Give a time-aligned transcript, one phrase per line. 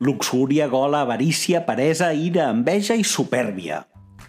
[0.00, 3.80] Luxúria, gola, avarícia, peresa, ira, enveja i supèrbia.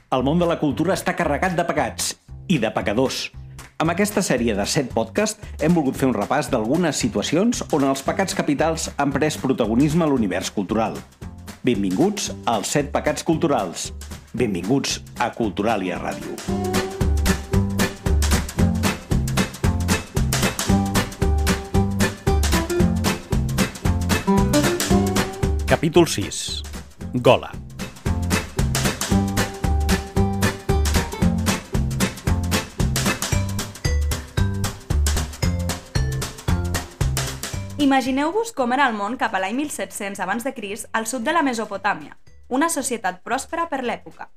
[0.09, 2.15] El món de la cultura està carregat de pecats
[2.49, 3.27] i de pecadors.
[3.77, 8.01] Amb aquesta sèrie de 7 podcast hem volgut fer un repàs d'algunes situacions on els
[8.01, 10.97] pecats capitals han pres protagonisme a l'univers cultural.
[11.61, 13.91] Benvinguts als 7 pecats culturals.
[14.33, 16.88] Benvinguts a Culturalia Ràdio.
[25.79, 26.61] Capítol 6.
[27.23, 27.53] Gola.
[37.77, 41.31] Imagineu-vos com era el món cap a l'any 1700 abans de Crist al sud de
[41.31, 42.17] la Mesopotàmia,
[42.49, 44.27] una societat pròspera per l'època.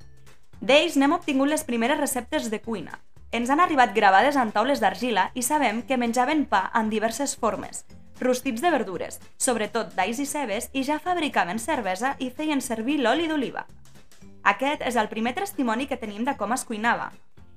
[0.61, 3.01] D'ells n'hem obtingut les primeres receptes de cuina.
[3.33, 7.83] Ens han arribat gravades en taules d'argila i sabem que menjaven pa en diverses formes,
[8.23, 13.29] rostits de verdures, sobretot d'ais i cebes, i ja fabricaven cervesa i feien servir l'oli
[13.29, 13.67] d'oliva.
[14.43, 17.13] Aquest és el primer testimoni que tenim de com es cuinava.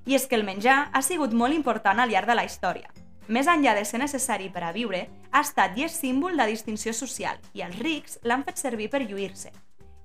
[0.06, 2.92] I és que el menjar ha sigut molt important al llarg de la història.
[3.28, 6.94] Més enllà de ser necessari per a viure, ha estat i és símbol de distinció
[6.94, 9.50] social i els rics l'han fet servir per lluir-se.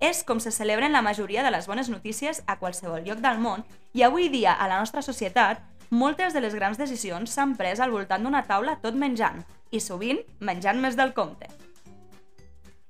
[0.01, 3.67] És com se celebren la majoria de les bones notícies a qualsevol lloc del món
[3.93, 7.93] i avui dia a la nostra societat moltes de les grans decisions s'han pres al
[7.93, 11.49] voltant d'una taula tot menjant, i sovint menjant més del compte.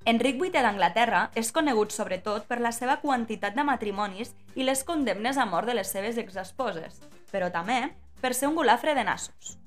[0.09, 5.37] Enric VIII d'Anglaterra és conegut sobretot per la seva quantitat de matrimonis i les condemnes
[5.37, 7.83] a mort de les seves exesposes, però també
[8.21, 9.59] per ser un golafre de nassos.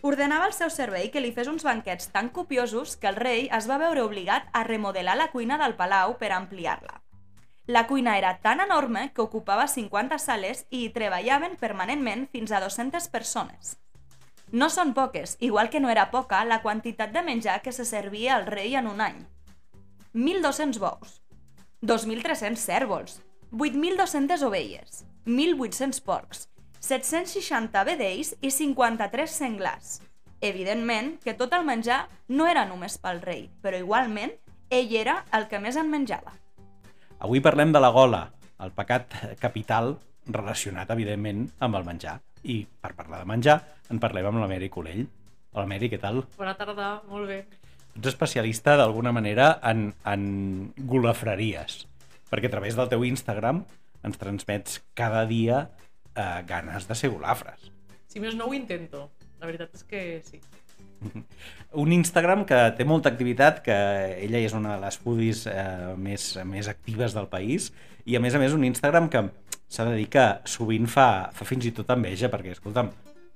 [0.00, 3.66] Ordenava al seu servei que li fes uns banquets tan copiosos que el rei es
[3.68, 7.02] va veure obligat a remodelar la cuina del palau per ampliar-la.
[7.66, 12.62] La cuina era tan enorme que ocupava 50 sales i hi treballaven permanentment fins a
[12.64, 13.76] 200 persones.
[14.50, 18.34] No són poques, igual que no era poca la quantitat de menjar que se servia
[18.36, 19.18] al rei en un any.
[20.14, 21.18] 1.200 bous,
[21.84, 23.20] 2.300 cèrvols,
[23.52, 26.48] 8.200 ovelles, 1.800 porcs,
[26.80, 29.98] 760 vedells i 53 senglars.
[30.40, 34.32] Evidentment que tot el menjar no era només pel rei, però igualment
[34.70, 36.32] ell era el que més en menjava.
[37.20, 38.28] Avui parlem de la gola,
[38.64, 39.12] el pecat
[39.42, 42.20] capital relacionat, evidentment, amb el menjar.
[42.44, 43.58] I per parlar de menjar,
[43.90, 45.06] en parlem amb la Mary Colell.
[45.52, 46.22] Hola, Mary, què tal?
[46.38, 47.38] Bona tarda, molt bé.
[47.98, 50.26] Ets especialista, d'alguna manera, en, en
[50.86, 51.80] golafreries,
[52.30, 53.64] perquè a través del teu Instagram
[54.06, 55.64] ens transmets cada dia
[56.14, 57.72] eh, ganes de ser golafres.
[58.08, 59.08] Si més no ho intento,
[59.40, 60.40] la veritat és que sí.
[61.82, 63.76] Un Instagram que té molta activitat, que
[64.24, 67.72] ella és una de les foodies eh, més, més actives del país,
[68.08, 69.26] i a més a més un Instagram que
[69.68, 72.90] s'ha de dir que sovint fa, fa fins i tot enveja, perquè, escolta'm,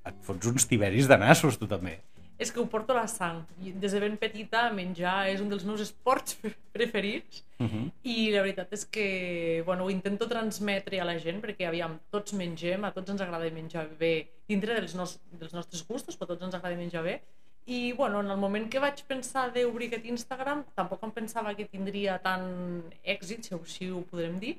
[0.09, 1.99] et fots uns tiberis de nassos, tu també.
[2.43, 3.45] És que ho porto a la sang.
[3.61, 6.39] Des de ben petita menjar és un dels meus esports
[6.75, 7.91] preferits Uh -huh.
[8.03, 12.33] i la veritat és que bueno, ho intento transmetre a la gent perquè aviam, tots
[12.33, 16.33] mengem, a tots ens agrada menjar bé dintre dels, nos dels nostres gustos, però a
[16.33, 17.23] tots ens agrada menjar bé
[17.67, 21.69] i bueno, en el moment que vaig pensar d'obrir aquest Instagram tampoc em pensava que
[21.71, 24.57] tindria tant èxit, si així ho podrem dir,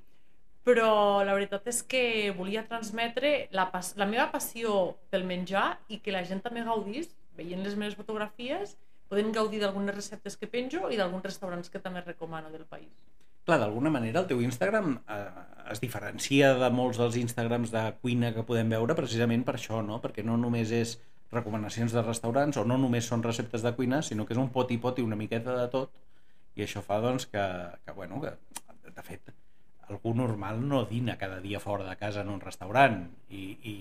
[0.63, 3.67] però la veritat és que volia transmetre la,
[3.99, 8.77] la meva passió pel menjar i que la gent també gaudís veient les meves fotografies
[9.11, 12.89] podem gaudir d'algunes receptes que penjo i d'alguns restaurants que també recomano del país.
[13.43, 15.17] Clar, d'alguna manera el teu Instagram eh,
[15.73, 19.99] es diferencia de molts dels Instagrams de cuina que podem veure precisament per això, no?
[20.01, 20.95] Perquè no només és
[21.33, 25.03] recomanacions de restaurants o no només són receptes de cuina, sinó que és un poti-poti
[25.03, 25.91] una miqueta de tot
[26.55, 27.45] i això fa doncs que,
[27.83, 28.37] que bueno, que
[28.89, 29.33] de fet
[29.93, 33.75] algú normal no dina cada dia fora de casa en un restaurant i, i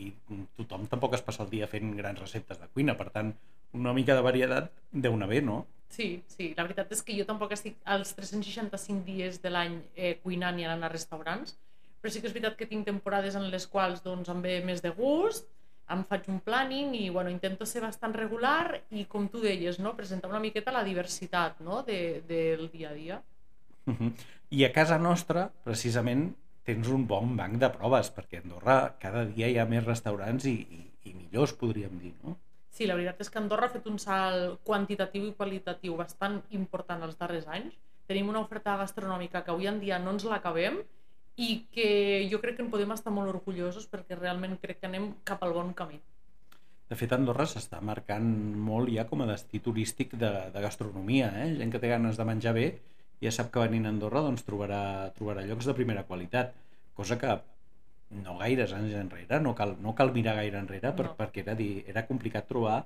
[0.60, 3.32] tothom tampoc es passa el dia fent grans receptes de cuina, per tant
[3.72, 5.64] una mica de varietat deu anar bé, no?
[5.92, 10.14] Sí, sí, la veritat és que jo tampoc estic als 365 dies de l'any eh,
[10.22, 11.56] cuinant i anant a restaurants,
[12.00, 14.80] però sí que és veritat que tinc temporades en les quals doncs, em ve més
[14.84, 15.50] de gust,
[15.92, 19.92] em faig un planning i bueno, intento ser bastant regular i com tu deies, no?
[19.98, 21.82] presentar una miqueta la diversitat no?
[21.86, 23.20] de, del dia a dia.
[23.86, 24.12] Uh -huh.
[24.50, 29.24] I a casa nostra, precisament, tens un bon banc de proves, perquè a Andorra cada
[29.24, 32.36] dia hi ha més restaurants i, i, i millors, podríem dir, no?
[32.72, 37.02] Sí, la veritat és que Andorra ha fet un salt quantitatiu i qualitatiu bastant important
[37.02, 37.74] els darrers anys.
[38.08, 40.80] Tenim una oferta gastronòmica que avui en dia no ens l'acabem
[41.36, 45.12] i que jo crec que en podem estar molt orgullosos perquè realment crec que anem
[45.24, 46.00] cap al bon camí.
[46.88, 48.26] De fet, Andorra s'està marcant
[48.56, 51.30] molt ja com a destí turístic de, de gastronomia.
[51.44, 51.46] Eh?
[51.60, 52.66] Gent que té ganes de menjar bé
[53.22, 56.54] ja sap que venint a Andorra doncs, trobarà, trobarà llocs de primera qualitat,
[56.98, 57.36] cosa que
[58.12, 61.16] no gaires anys enrere, no cal, no cal mirar gaire enrere per, No.
[61.16, 62.82] perquè era, dir, era complicat trobar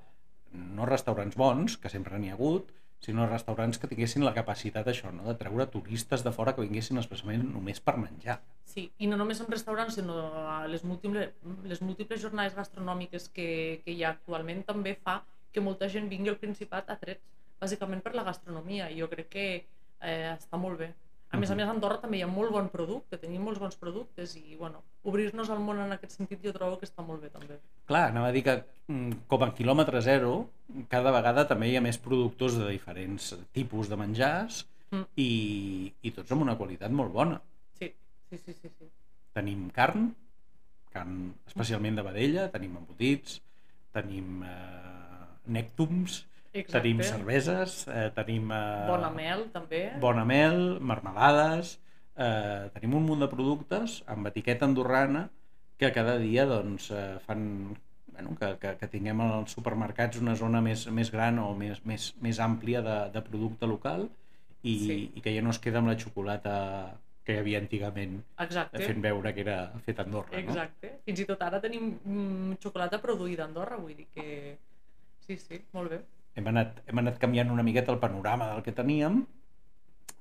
[0.53, 2.71] no restaurants bons, que sempre n'hi ha hagut,
[3.03, 5.27] sinó restaurants que tinguessin la capacitat això, no?
[5.27, 8.39] de treure turistes de fora que vinguessin expressament només per menjar.
[8.65, 10.17] Sí, i no només en restaurants, sinó
[10.71, 11.35] les múltiples,
[11.65, 13.49] les múltiples jornades gastronòmiques que,
[13.85, 15.21] que hi ha actualment també fa
[15.53, 17.25] que molta gent vingui al Principat a trets,
[17.61, 19.47] bàsicament per la gastronomia, i jo crec que
[20.01, 20.93] eh, està molt bé.
[21.35, 23.75] A més a més, a Andorra també hi ha molt bon producte, tenim molts bons
[23.77, 27.33] productes i, bueno, obrir-nos al món en aquest sentit jo trobo que està molt bé
[27.35, 27.59] també.
[27.91, 28.55] Clar, anava a dir que
[28.87, 30.47] mm, com a quilòmetre zero,
[30.89, 35.03] cada vegada també hi ha més productors de diferents tipus de menjars Mm.
[35.19, 35.31] i,
[36.07, 37.41] i tots amb una qualitat molt bona.
[37.79, 37.91] Sí,
[38.31, 38.71] sí, sí, sí.
[38.71, 38.89] sí.
[39.35, 40.13] Tenim carn,
[40.95, 41.17] carn
[41.51, 43.41] especialment de vedella, tenim embotits,
[43.97, 45.27] tenim eh,
[45.57, 46.23] nèctums,
[46.61, 46.81] Exacte.
[46.81, 48.51] tenim cerveses, eh, tenim...
[48.53, 49.83] Eh, Bona mel també.
[50.01, 51.79] bona mel, marmelades,
[52.17, 55.29] eh, tenim un munt de productes amb etiqueta andorrana
[55.77, 57.77] que cada dia doncs, eh, fan
[58.17, 62.15] bueno, que, que, que tinguem als supermercats una zona més, més gran o més, més,
[62.25, 64.07] més àmplia de, de producte local
[64.63, 64.97] i, Sí.
[65.15, 66.55] i que ja no es queda amb la xocolata
[67.27, 68.81] que hi havia antigament Exacte.
[68.87, 70.39] fent veure que era fet a Andorra.
[70.39, 70.93] Exacte.
[71.05, 74.57] Fins i tot ara tenim mm, xocolata produïda a Andorra, vull dir que...
[75.27, 76.01] Sí, sí, molt bé.
[76.37, 79.23] Hem, anat, hem anat canviant una miqueta el panorama del que teníem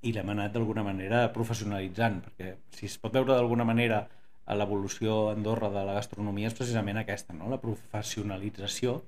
[0.06, 4.06] i l'hem anat d'alguna manera professionalitzant, perquè si es pot veure d'alguna manera
[4.46, 7.50] a l'evolució a Andorra de la gastronomia és precisament aquesta, no?
[7.50, 9.00] la professionalització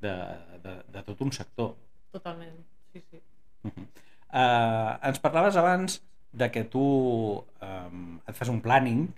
[0.00, 0.14] de,
[0.64, 1.74] de, de tot un sector.
[2.14, 2.56] Totalment,
[2.92, 3.20] sí, sí.
[3.62, 3.84] Uh -huh.
[3.84, 6.00] uh, ens parlaves abans
[6.32, 6.84] de que tu
[7.62, 9.08] um, et fas un planning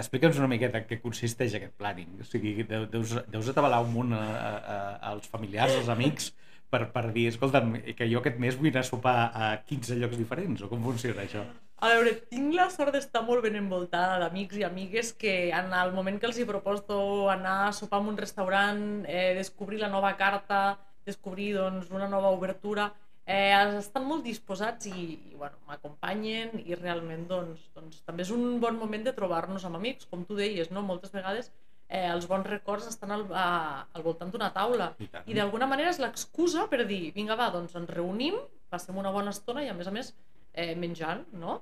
[0.00, 4.14] explica'ns una miqueta què consisteix aquest planning o sigui, deu- deus, deus atabalar un munt
[4.16, 4.78] a, a,
[5.12, 6.32] als familiars, als amics
[6.72, 10.16] per, per dir, escolta'm, que jo aquest mes vull anar a sopar a 15 llocs
[10.16, 11.44] diferents o com funciona això?
[11.82, 15.92] A veure, tinc la sort d'estar molt ben envoltada d'amics i amigues que en el
[15.92, 20.14] moment que els hi proposto anar a sopar en un restaurant, eh, descobrir la nova
[20.16, 22.92] carta, descobrir doncs, una nova obertura,
[23.26, 28.58] eh, estan molt disposats i, i bueno, m'acompanyen i realment doncs, doncs, també és un
[28.62, 30.82] bon moment de trobar-nos amb amics, com tu deies, no?
[30.86, 31.52] moltes vegades
[31.92, 33.48] eh, els bons records estan al, a,
[33.92, 35.28] al voltant d'una taula I tant.
[35.28, 38.38] i d'alguna manera és l'excusa per dir, vinga va, doncs ens reunim,
[38.72, 40.14] passem una bona estona i a més a més
[40.54, 41.60] eh, menjant, no?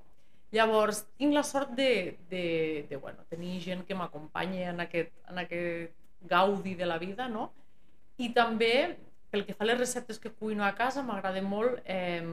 [0.55, 2.45] Llavors, tinc la sort de, de,
[2.91, 5.95] de bueno, tenir gent que m'acompanya en, aquest, en aquest
[6.31, 7.51] gaudi de la vida, no?
[8.19, 8.73] I també,
[9.31, 12.25] pel que fa a les receptes que cuino a casa, m'agrada molt eh,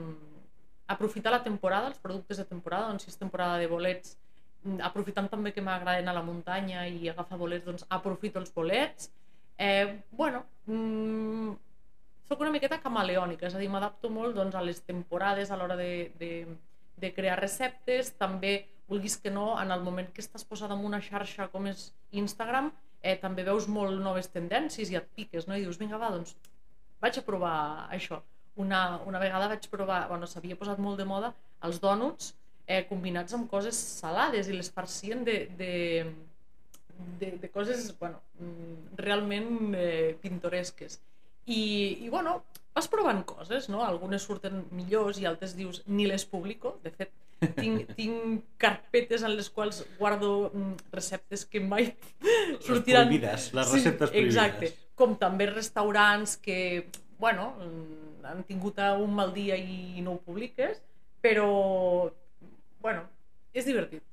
[0.87, 4.15] aprofitar la temporada, els productes de temporada, doncs si és temporada de bolets,
[4.63, 9.11] mm, aprofitant també que m'agraden a la muntanya i agafar bolets, doncs aprofito els bolets.
[9.57, 11.51] Eh, bueno, mm,
[12.27, 15.75] soc una miqueta camaleònica, és a dir, m'adapto molt doncs, a les temporades a l'hora
[15.75, 16.47] de, de,
[16.97, 21.01] de crear receptes, també, vulguis que no, en el moment que estàs posada en una
[21.03, 22.71] xarxa com és Instagram,
[23.01, 25.55] eh, també veus molt noves tendències i et piques, no?
[25.55, 26.35] I dius, vinga, va, doncs
[27.03, 27.57] vaig a provar
[27.93, 28.21] això.
[28.57, 31.33] Una, una vegada vaig provar, bueno, s'havia posat molt de moda
[31.67, 32.31] els dònuts
[32.67, 35.73] eh, combinats amb coses salades i les farcien de, de,
[37.19, 40.99] de, de coses bueno, mm, realment eh, pintoresques.
[41.45, 41.61] I,
[42.03, 42.41] I, bueno,
[42.75, 43.85] vas provant coses, no?
[43.85, 46.75] Algunes surten millors i altres dius ni les publico.
[46.83, 47.13] De fet,
[47.55, 51.93] tinc, tinc carpetes en les quals guardo mm, receptes que mai
[52.59, 53.07] sortiran...
[53.07, 54.35] prohibides, les receptes prohibides.
[54.35, 54.86] Exacte.
[54.97, 56.87] Com també restaurants que,
[57.21, 60.81] bueno, mm, han tingut un mal dia i no ho publiques,
[61.21, 61.49] però,
[62.81, 63.05] bueno,
[63.53, 64.03] és divertit.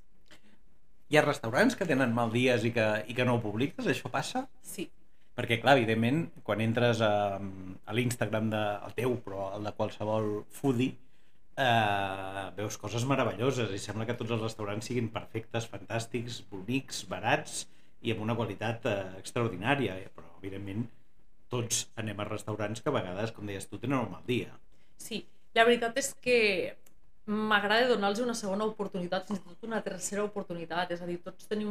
[1.09, 3.89] Hi ha restaurants que tenen mal dies i que, i que no ho publiques?
[3.91, 4.47] Això passa?
[4.63, 4.89] Sí,
[5.35, 10.29] Perquè, clar, evidentment, quan entres a, a l'Instagram de, el teu, però el de qualsevol
[10.55, 10.95] foodie,
[11.59, 17.65] eh, veus coses meravelloses i sembla que tots els restaurants siguin perfectes, fantàstics, bonics, barats
[18.05, 19.97] i amb una qualitat eh, extraordinària.
[20.15, 20.85] Però, evidentment,
[21.53, 24.53] tots anem a restaurants que a vegades, com deies tu, tenen un mal dia.
[25.01, 25.25] Sí,
[25.57, 26.39] la veritat és que
[27.25, 31.49] m'agrada donar-los una segona oportunitat, fins i tot una tercera oportunitat, és a dir, tots
[31.49, 31.71] tenim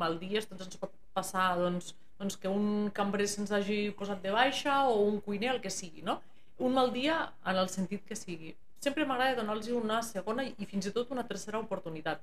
[0.00, 4.34] mal dies, tots ens pot passar doncs, doncs que un cambrer se'ns hagi posat de
[4.34, 6.18] baixa o un cuiner, el que sigui, no?
[6.58, 8.56] Un mal dia en el sentit que sigui.
[8.82, 12.20] Sempre m'agrada donar-los una segona i fins i tot una tercera oportunitat,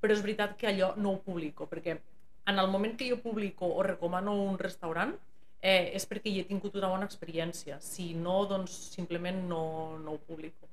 [0.00, 1.98] però és veritat que allò no ho publico, perquè
[2.46, 5.14] en el moment que jo publico o recomano un restaurant,
[5.60, 7.80] eh, és perquè hi he tingut una bona experiència.
[7.82, 9.62] Si no, doncs simplement no,
[10.02, 10.70] no ho publico.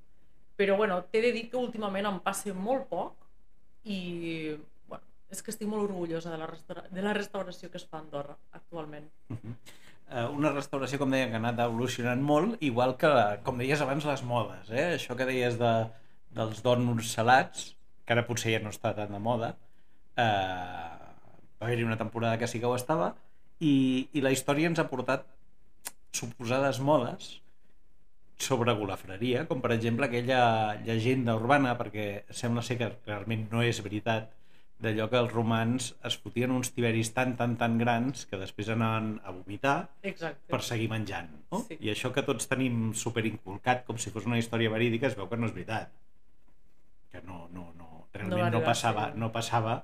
[0.60, 3.16] Però bueno, t'he de dir que últimament em passa molt poc
[3.90, 4.54] i
[4.88, 5.04] bueno,
[5.34, 6.50] és que estic molt orgullosa de la,
[6.92, 9.10] de la restauració que es fa a Andorra actualment.
[9.34, 13.12] Eh, una restauració, com deia, que ha anat evolucionant molt, igual que,
[13.48, 14.70] com deies abans, les modes.
[14.70, 14.92] Eh?
[15.00, 15.74] Això que deies de,
[16.38, 17.72] dels dònuts salats,
[18.06, 19.56] que ara potser ja no està tan de moda,
[20.20, 21.03] eh,
[21.64, 23.14] va haver-hi una temporada que sí que ho estava,
[23.64, 25.26] i, i la història ens ha portat
[26.14, 27.40] suposades modes
[28.44, 33.80] sobre golafreria, com per exemple aquella llegenda urbana, perquè sembla ser que realment no és
[33.86, 34.32] veritat,
[34.84, 39.14] d'allò que els romans es fotien uns tiberis tan, tan, tan grans que després anaven
[39.24, 40.50] a vomitar Exacte.
[40.52, 41.30] per seguir menjant.
[41.54, 41.62] No?
[41.70, 41.78] Sí.
[41.80, 45.40] I això que tots tenim superinculcat com si fos una història verídica es veu que
[45.40, 45.94] no és veritat.
[47.14, 49.80] Que no, no, no, realment no, a passava, no passava,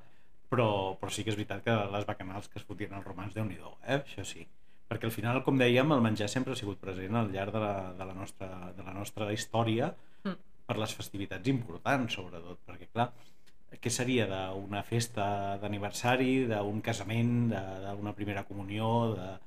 [0.49, 3.45] però, però sí que és veritat que les bacanals que es fotien els romans, déu
[3.45, 3.99] nhi eh?
[4.01, 4.47] això sí.
[4.89, 7.73] Perquè al final, com dèiem, el menjar sempre ha sigut present al llarg de la,
[7.93, 9.93] de la, nostra, de la nostra història
[10.25, 10.33] Mm.
[10.67, 13.05] per les festivitats importants, sobretot, perquè clar,
[13.79, 19.37] què seria d'una festa d'aniversari, d'un casament, de- d'una primera comunió, de-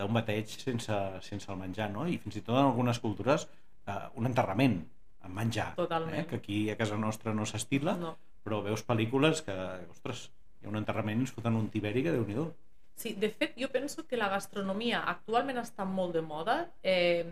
[0.00, 2.06] d'un bateig sense, sense el menjar, no?
[2.08, 3.48] I fins i tot en algunes cultures
[3.86, 4.78] eh, un enterrament
[5.20, 6.14] amb menjar, Totalment.
[6.20, 6.26] eh?
[6.26, 8.16] que aquí a casa nostra no s'estila, No.
[8.42, 9.52] però veus pel·lícules que,
[9.90, 10.30] ostres,
[10.62, 12.46] hi ha un enterrament i ens foten un tiberi que déu nhi
[12.94, 16.56] Sí, de fet, jo penso que la gastronomia actualment està molt de moda.
[16.82, 17.24] Eh,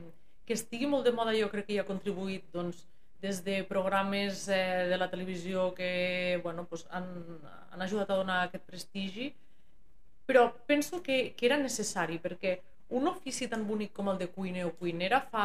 [0.46, 2.86] que estigui molt de moda jo crec que hi ha contribuït doncs,
[3.20, 7.06] des de programes eh, de la televisió que bueno, doncs han,
[7.70, 9.28] han ajudat a donar aquest prestigi,
[10.26, 12.56] però penso que, que era necessari perquè
[12.90, 15.44] un ofici tan bonic com el de cuiner o cuinera fa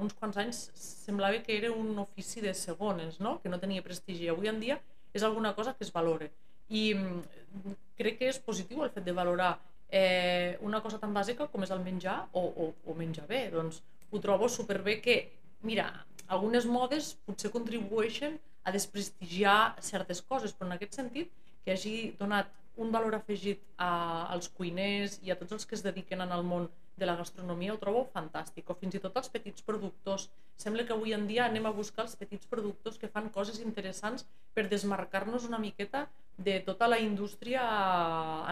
[0.00, 3.40] uns quants anys semblava que era un ofici de segones, no?
[3.42, 4.30] que no tenia prestigi.
[4.30, 4.78] Avui en dia
[5.12, 6.30] és alguna cosa que es valore.
[6.68, 9.56] I mm, crec que és positiu el fet de valorar
[9.90, 13.48] eh, una cosa tan bàsica com és el menjar o, o, o menjar bé.
[13.54, 15.18] Doncs ho trobo superbé que,
[15.62, 15.88] mira,
[16.28, 21.32] algunes modes potser contribueixen a desprestigiar certes coses, però en aquest sentit
[21.64, 25.82] que hagi donat un valor afegit a, als cuiners i a tots els que es
[25.82, 29.30] dediquen en el món de la gastronomia ho trobo fantàstic, o fins i tot els
[29.30, 30.28] petits productors.
[30.58, 34.26] Sembla que avui en dia anem a buscar els petits productors que fan coses interessants
[34.54, 36.06] per desmarcar-nos una miqueta
[36.38, 37.62] de tota la indústria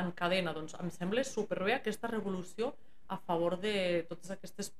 [0.00, 0.52] en cadena.
[0.52, 2.74] Doncs em sembla superbé aquesta revolució
[3.08, 4.72] a favor de totes aquestes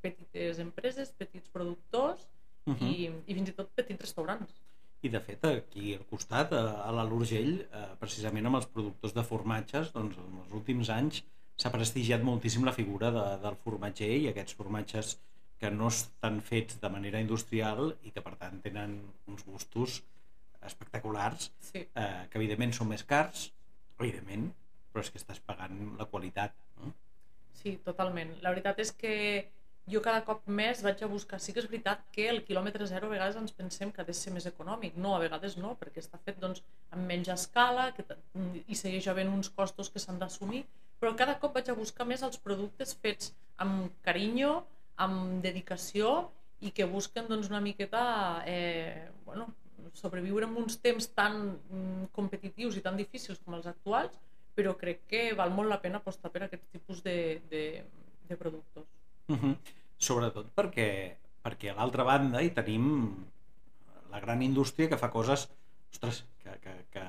[0.00, 2.28] petites empreses, petits productors
[2.68, 2.88] Uh -huh.
[2.92, 4.52] i, i fins i tot petits restaurants.
[5.00, 9.14] I de fet, aquí al costat, a a l'Alt Urgell, eh, precisament amb els productors
[9.14, 11.22] de formatges, doncs en els últims anys
[11.56, 15.18] s'ha prestigiat moltíssim la figura de, del formatger i aquests formatges
[15.60, 20.02] que no estan fets de manera industrial i que per tant tenen uns gustos
[20.66, 21.86] espectaculars, Sí.
[21.94, 23.52] eh, que evidentment són més cars,
[23.98, 24.52] evidentment,
[24.92, 26.54] però és que estàs pagant la qualitat.
[26.78, 26.92] No?
[27.52, 28.36] Sí, totalment.
[28.42, 29.50] La veritat és que
[29.88, 31.40] jo cada cop més vaig a buscar.
[31.40, 34.14] Sí que és veritat que el quilòmetre zero a vegades ens pensem que ha de
[34.14, 34.96] ser més econòmic.
[34.96, 38.04] No, a vegades no, perquè està fet doncs, amb menys escala que,
[38.66, 40.64] i segueix havent uns costos que s'han d'assumir,
[41.00, 44.64] però cada cop vaig a buscar més els productes fets amb carinyo,
[44.96, 49.48] amb dedicació i que busquen doncs, una miqueta eh, bueno,
[49.94, 54.18] sobreviure en uns temps tan mm, competitius i tan difícils com els actuals,
[54.58, 57.64] però crec que val molt la pena apostar per aquest tipus de, de,
[58.28, 58.84] de productes.
[59.28, 59.54] Uh -huh.
[59.98, 61.14] Sobretot perquè,
[61.44, 63.24] perquè a l'altra banda hi tenim
[64.10, 65.48] la gran indústria que fa coses
[65.92, 67.04] ostres, que, que, que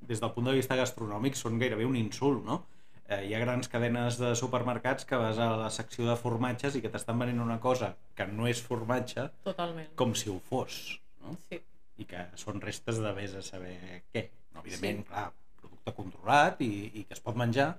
[0.00, 2.64] des del punt de vista gastronòmic són gairebé un insult, no?
[3.10, 6.82] Eh, hi ha grans cadenes de supermercats que vas a la secció de formatges i
[6.82, 9.88] que t'estan venent una cosa que no és formatge Totalment.
[9.98, 11.36] com si ho fos, no?
[11.48, 11.60] Sí,
[12.00, 13.76] i que són restes de vés a saber
[14.14, 14.26] què.
[14.54, 15.08] No, evidentment, Sí.
[15.12, 15.26] clar,
[15.60, 17.74] producte controlat i, i que es pot menjar,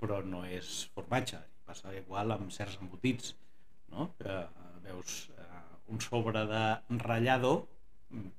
[0.00, 1.36] però no és formatge.
[1.38, 3.34] I passa igual amb certs embotits,
[3.92, 4.10] no?
[4.18, 4.36] que
[4.86, 5.62] veus eh,
[5.92, 6.62] un sobre de
[7.04, 7.54] ratllado,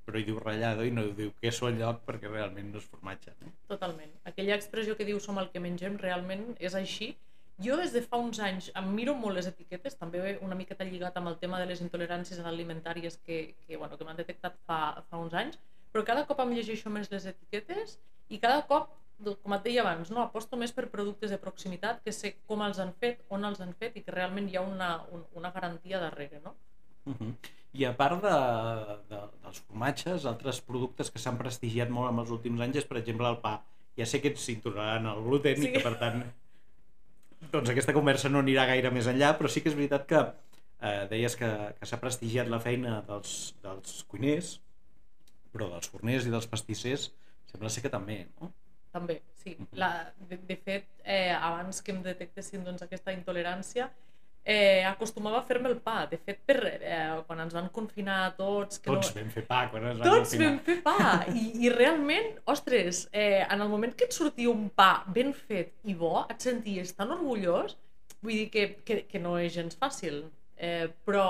[0.07, 3.33] però hi diu ratllado i no diu queso al lloc perquè realment no és formatge.
[3.41, 3.51] No?
[3.67, 4.11] totalment.
[4.25, 7.13] Aquella expressió que diu som el que mengem realment és així.
[7.65, 11.15] Jo des de fa uns anys em miro molt les etiquetes, també una miqueta lligat
[11.17, 15.17] amb el tema de les intoleràncies alimentàries que, que, bueno, que m'han detectat fa, fa
[15.17, 15.57] uns anys,
[15.91, 17.97] però cada cop em llegeixo més les etiquetes
[18.29, 18.93] i cada cop,
[19.41, 22.77] com et deia abans, no, aposto més per productes de proximitat que sé com els
[22.83, 26.01] han fet, on els han fet i que realment hi ha una, un, una garantia
[26.03, 26.43] darrere.
[26.45, 26.53] No?
[27.07, 27.33] Uh -huh.
[27.73, 28.37] I a part de,
[29.09, 32.97] de, dels formatges, altres productes que s'han prestigiat molt en els últims anys és, per
[32.97, 33.63] exemple, el pa.
[33.97, 35.57] Ja sé que ets intolerant al gluten.
[35.57, 35.67] Sí.
[35.67, 36.23] i que, per tant,
[37.53, 41.07] doncs aquesta conversa no anirà gaire més enllà, però sí que és veritat que eh,
[41.11, 41.49] deies que,
[41.79, 44.57] que s'ha prestigiat la feina dels, dels cuiners,
[45.53, 47.09] però dels forners i dels pastissers
[47.51, 48.51] sembla ser que també, no?
[48.93, 49.53] També, sí.
[49.77, 49.91] La,
[50.29, 53.89] de, de fet, eh, abans que em detectessin doncs, aquesta intolerància,
[54.47, 56.05] eh, acostumava a fer-me el pa.
[56.07, 58.79] De fet, per, eh, quan ens van confinar tots...
[58.79, 59.19] Que Tots no...
[59.19, 60.51] vam fer pa quan es van Tots confinar.
[60.53, 61.09] vam fer pa.
[61.35, 65.73] I, i realment, ostres, eh, en el moment que et sortia un pa ben fet
[65.91, 67.75] i bo, et senties tan orgullós,
[68.23, 70.23] vull dir que, que, que no és gens fàcil,
[70.55, 71.25] eh, però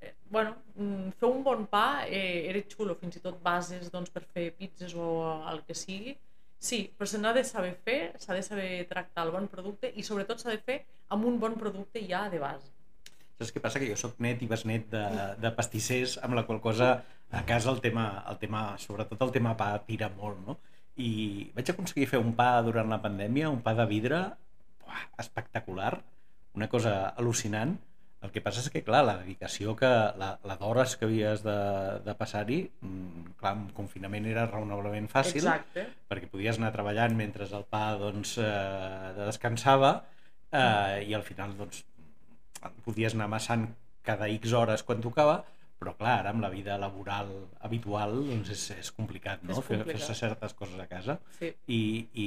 [0.00, 4.08] eh, bueno, mm, fer un bon pa eh, era xulo, fins i tot bases doncs,
[4.14, 5.12] per fer pizzas o
[5.52, 6.16] el que sigui,
[6.58, 10.04] sí, però se n'ha de saber fer, s'ha de saber tractar el bon producte i
[10.06, 10.80] sobretot s'ha de fer
[11.14, 12.72] amb un bon producte ja de base.
[13.38, 13.78] Saps què passa?
[13.78, 15.04] Que jo sóc net i besnet de,
[15.38, 16.96] de pastissers, amb la qual cosa
[17.30, 20.58] a casa el tema, el tema, sobretot el tema pa tira molt, no?
[20.98, 21.10] I
[21.54, 24.24] vaig aconseguir fer un pa durant la pandèmia, un pa de vidre
[24.82, 25.92] buah, espectacular,
[26.58, 27.76] una cosa al·lucinant.
[28.26, 29.88] El que passa és que, clar, la dedicació que...
[30.18, 31.58] la, la d'hores que havies de,
[32.02, 35.84] de passar-hi, mm, clar, en confinament era raonablement fàcil, Exacte.
[36.10, 39.92] perquè podies anar treballant mentre el pa doncs, eh, descansava
[40.50, 41.84] eh, i al final doncs,
[42.82, 43.68] podies anar amassant
[44.08, 45.38] cada X hores quan tocava,
[45.78, 47.30] però clar, ara amb la vida laboral
[47.62, 49.54] habitual doncs és, és complicat, no?
[49.54, 49.84] És Fer-.
[49.86, 51.20] Fer-se certes coses a casa.
[51.38, 51.52] Sí.
[51.70, 51.80] I,
[52.18, 52.26] I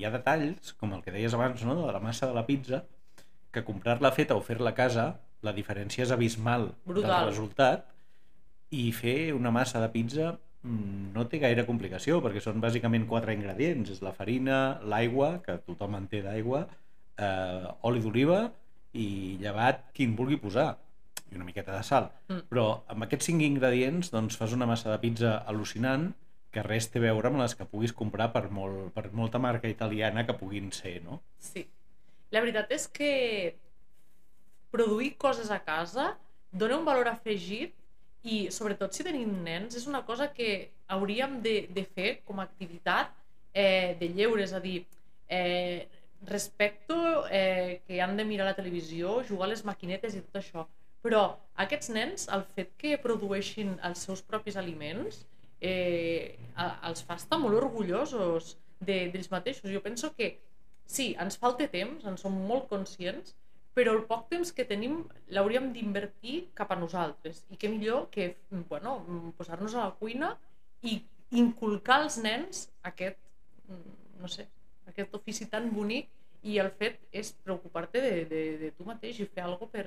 [0.00, 1.78] hi ha detalls, com el que deies abans, no?
[1.78, 2.82] de la massa de la pizza,
[3.52, 5.06] que comprar-la feta o fer-la a casa,
[5.42, 7.10] la diferència és abismal Brutal.
[7.10, 7.88] del resultat,
[8.72, 13.34] i fer una massa de pizza mm, no té gaire complicació, perquè són bàsicament quatre
[13.36, 13.92] ingredients.
[13.92, 16.64] És la farina, l'aigua, que tothom en té d'aigua,
[17.20, 18.46] eh, oli d'oliva
[18.96, 20.72] i llevat qui en vulgui posar
[21.30, 22.10] i una miqueta de sal.
[22.28, 22.48] Mm.
[22.48, 26.10] Però amb aquests cinc ingredients doncs, fas una massa de pizza al·lucinant
[26.52, 29.70] que res té a veure amb les que puguis comprar per, molt, per molta marca
[29.72, 31.22] italiana que puguin ser, no?
[31.40, 31.64] Sí.
[32.32, 33.12] La veritat és que
[34.72, 36.12] produir coses a casa
[36.50, 37.74] dona un valor afegit
[38.24, 42.46] i sobretot si tenim nens és una cosa que hauríem de, de fer com a
[42.46, 43.10] activitat
[43.52, 44.84] eh, de lleure, és a dir,
[45.28, 45.88] eh,
[46.28, 50.64] respecto eh, que han de mirar la televisió, jugar a les maquinetes i tot això,
[51.02, 51.24] però
[51.64, 55.24] aquests nens, el fet que produeixin els seus propis aliments,
[55.60, 56.38] eh,
[56.86, 59.70] els fa estar molt orgullosos de- mateixos.
[59.70, 60.38] Jo penso que
[60.92, 63.34] sí, ens falta temps, en som molt conscients,
[63.76, 64.98] però el poc temps que tenim
[65.32, 67.42] l'hauríem d'invertir cap a nosaltres.
[67.50, 68.34] I què millor que
[68.68, 68.98] bueno,
[69.38, 70.34] posar-nos a la cuina
[70.84, 70.98] i
[71.32, 73.18] inculcar als nens aquest,
[74.20, 74.46] no sé,
[74.90, 76.10] aquest ofici tan bonic
[76.42, 79.86] i el fet és preocupar-te de, de, de tu mateix i fer alguna per...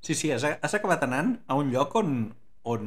[0.00, 2.20] Sí, sí, has, has acabat anant a un lloc on,
[2.70, 2.86] on,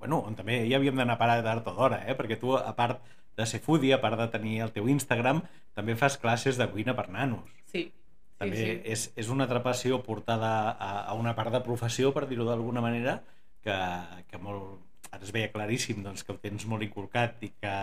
[0.00, 2.16] bueno, on també hi havíem d'anar a parar tard o d'hora, eh?
[2.18, 3.04] perquè tu, a part
[3.38, 5.44] de ser foodie, a part de tenir el teu Instagram,
[5.78, 7.46] també fas classes de cuina per nanos.
[7.70, 7.88] Sí,
[8.38, 8.74] També sí, sí.
[8.94, 12.82] És, és una altra passió portada a, a una part de professió, per dir-ho d'alguna
[12.84, 13.18] manera,
[13.66, 13.78] que,
[14.30, 14.78] que molt,
[15.10, 17.74] ara es veia claríssim doncs, que ho tens molt inculcat i que,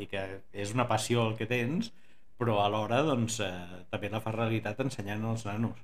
[0.00, 1.92] i que és una passió el que tens,
[2.40, 5.76] però alhora doncs, eh, també la fas realitat ensenyant als nanos.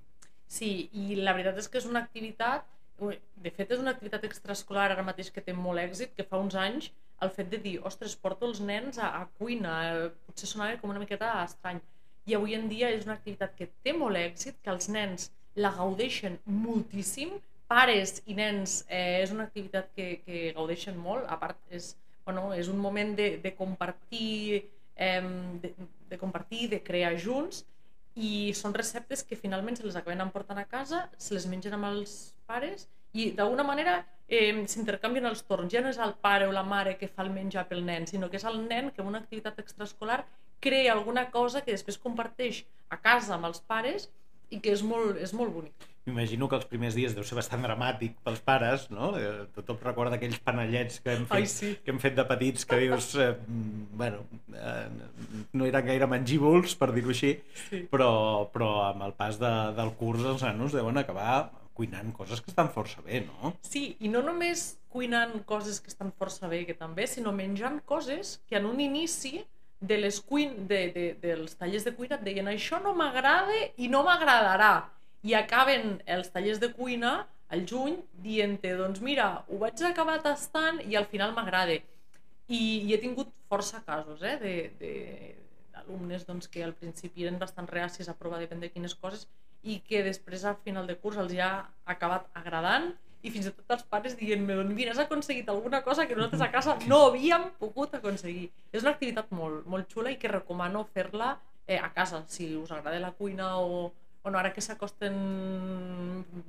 [0.48, 4.92] Sí, i la veritat és que és una activitat, de fet és una activitat extraescolar
[4.92, 8.16] ara mateix que té molt èxit, que fa uns anys el fet de dir, ostres,
[8.16, 11.80] porto els nens a, a cuina, eh, potser sonava com una miqueta estrany,
[12.26, 15.70] i avui en dia és una activitat que té molt èxit, que els nens la
[15.76, 17.36] gaudeixen moltíssim,
[17.68, 22.50] pares i nens eh, és una activitat que, que gaudeixen molt, a part és, bueno,
[22.56, 24.64] és un moment de, de compartir
[24.96, 25.22] eh,
[25.62, 25.74] de,
[26.08, 27.64] de compartir, de crear junts.
[28.14, 31.88] I són receptes que finalment se les acaben emportant a casa, se les mengen amb
[31.88, 33.96] els pares i d'alguna manera
[34.28, 35.72] eh, s'intercanvien els torns.
[35.72, 38.30] Ja no és el pare o la mare que fa el menjar pel nen, sinó
[38.30, 40.24] que és el nen que en una activitat extraescolar
[40.60, 44.08] crea alguna cosa que després comparteix a casa amb els pares
[44.50, 45.90] i que és molt, és molt bonic.
[46.04, 49.14] M'imagino que els primers dies deu ser bastant dramàtic pels pares, no?
[49.16, 51.70] Eh, Tothom recorda aquells panellets que hem fet, Ai, sí.
[51.80, 54.20] que hem fet de petits que dius, eh, mm, bueno,
[54.52, 57.32] eh, no eren gaire mengívols, per dir-ho així,
[57.70, 57.86] Sí.
[57.90, 58.10] però,
[58.52, 62.70] però amb el pas de, del curs els nanos deuen acabar cuinant coses que estan
[62.70, 63.52] força bé, no?
[63.66, 68.38] Sí, i no només cuinant coses que estan força bé, que també, sinó menjant coses
[68.48, 69.42] que en un inici
[69.84, 73.90] de les cuin de, de, dels tallers de cuina et deien això no m'agrada i
[73.92, 74.74] no m'agradarà.
[75.24, 77.16] I acaben els tallers de cuina
[77.52, 81.76] al juny dient-te, doncs mira, ho vaig acabar tastant i al final m'agrada.
[82.48, 84.92] I, I he tingut força casos eh, de, de,
[85.74, 89.26] d'alumnes doncs, que al principi eren bastant reacis a provar depèn de quines coses
[89.64, 91.52] i que després a final de curs els hi ha
[91.88, 92.92] acabat agradant
[93.24, 96.44] i fins i tot els pares dient-me doncs mira, has aconseguit alguna cosa que nosaltres
[96.44, 98.50] a casa no havíem pogut aconseguir.
[98.70, 101.30] És una activitat molt, molt xula i que recomano fer-la
[101.66, 105.16] eh, a casa, si us agrada la cuina o, bueno, ara que s'acosten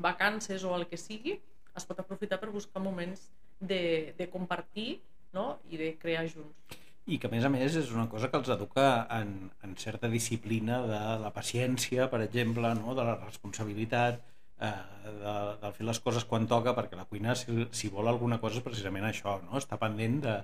[0.03, 1.39] vacances o el que sigui,
[1.75, 4.99] es pot aprofitar per buscar moments de, de compartir
[5.31, 5.55] no?
[5.71, 6.83] i de crear junts.
[7.05, 9.33] I que, a més a més, és una cosa que els educa en,
[9.65, 12.95] en certa disciplina de la paciència, per exemple, no?
[12.97, 14.23] de la responsabilitat,
[14.57, 14.71] eh,
[15.05, 18.57] de, de fer les coses quan toca, perquè la cuina, si, si vol alguna cosa,
[18.57, 19.59] és precisament això, no?
[19.61, 20.37] està pendent de,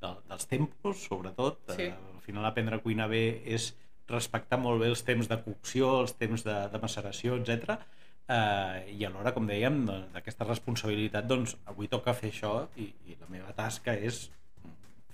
[0.00, 1.60] de, dels tempos, sobretot.
[1.74, 1.90] Sí.
[1.90, 3.74] Eh, al final, aprendre a cuinar bé és
[4.08, 7.76] respectar molt bé els temps de cocció, els temps de, de maceració, etc.
[8.26, 9.82] Eh, I alhora, com dèiem,
[10.14, 14.30] d'aquesta responsabilitat, doncs, avui toca fer això i, i la meva tasca és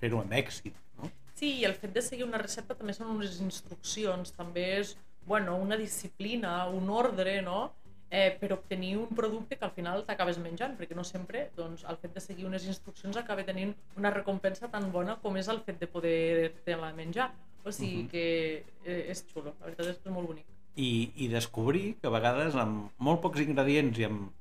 [0.02, 0.76] fer-ho amb èxit.
[0.98, 1.10] No?
[1.38, 5.56] Sí, i el fet de seguir una recepta també són unes instruccions, també és bueno,
[5.56, 7.70] una disciplina, un ordre, no?
[8.12, 11.96] eh, per obtenir un producte que al final t'acabes menjant, perquè no sempre doncs, el
[12.02, 15.80] fet de seguir unes instruccions acaba tenint una recompensa tan bona com és el fet
[15.80, 17.30] de poder-te-la menjar.
[17.64, 18.10] O sigui uh -huh.
[18.10, 20.44] que eh, és xulo, la veritat és que és molt bonic.
[20.76, 24.32] I, i descobrir que a vegades amb molt pocs ingredients i amb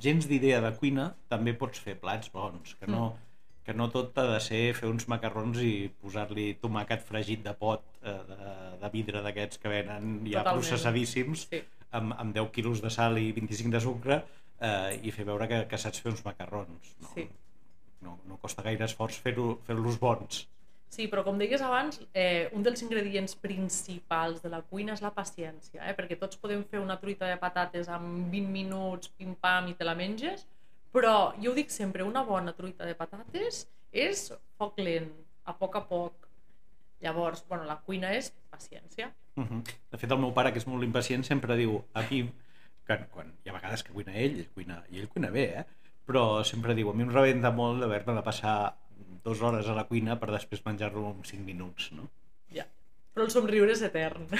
[0.00, 3.33] gens d'idea de cuina també pots fer plats bons, que no, mm.
[3.64, 7.82] Que no tot ha de ser fer uns macarrons i posar-li tomàquet fregit de pot
[8.02, 8.38] eh, de,
[8.82, 10.60] de vidre d'aquests que venen ja Totalment.
[10.60, 11.62] processadíssims Sí.
[11.92, 14.18] amb, amb 10 quilos de sal i 25 de sucre
[14.60, 17.28] eh, i fer veure que, que saps fer uns macarrons no, Sí.
[18.02, 20.44] no, no costa gaire esforç fer-los bons
[20.94, 25.10] Sí, però com deies abans, eh, un dels ingredients principals de la cuina és la
[25.10, 25.94] paciència, eh?
[25.96, 29.96] perquè tots podem fer una truita de patates en 20 minuts, pim-pam, i te la
[29.98, 30.44] menges,
[30.94, 34.28] però jo ho dic sempre, una bona truita de patates és
[34.58, 35.10] foc lent,
[35.44, 36.28] a poc a poc.
[37.04, 39.10] Llavors, bueno, la cuina és paciència.
[39.36, 39.62] Uh -huh.
[39.90, 42.30] De fet, el meu pare, que és molt impacient, sempre diu aquí,
[42.86, 45.64] que quan hi ha vegades que cuina ell, ell cuina, i ell cuina bé, eh?
[46.06, 48.76] però sempre diu, a mi em rebenta molt d'haver-me de passar
[49.24, 52.08] dues hores a la cuina per després menjar-lo en 5 minuts, no?
[52.52, 52.66] Ja.
[53.14, 54.26] Però el somriure és etern.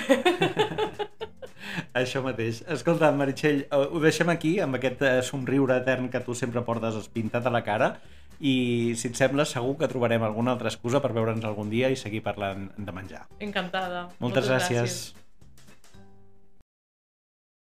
[2.00, 2.60] Això mateix.
[2.74, 7.06] Escolta, Meritxell, eh, ho deixem aquí, amb aquest eh, somriure etern que tu sempre portes
[7.14, 7.94] pintat a la cara,
[8.42, 11.98] i si et sembla, segur que trobarem alguna altra excusa per veure'ns algun dia i
[11.98, 13.28] seguir parlant de menjar.
[13.38, 14.08] Encantada.
[14.18, 14.80] Moltes, gràcies.
[14.80, 15.23] gràcies.